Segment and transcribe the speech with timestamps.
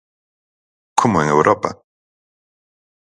[0.99, 1.69] Como en Europa.